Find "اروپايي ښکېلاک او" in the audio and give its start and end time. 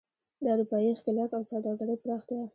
0.53-1.43